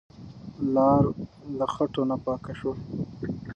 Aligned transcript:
لار 0.73 1.03
د 1.57 1.61
خټو 1.73 2.03
نه 2.09 2.17
پاکه 2.23 2.53
شوه. 2.59 2.73